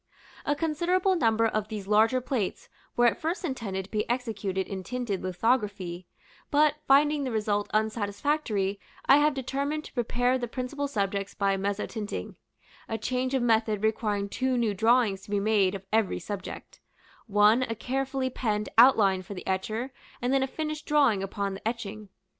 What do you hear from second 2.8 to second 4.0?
were at first intended to